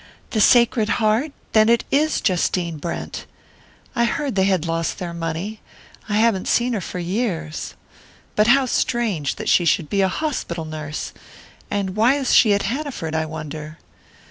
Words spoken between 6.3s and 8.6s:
seen her for years. But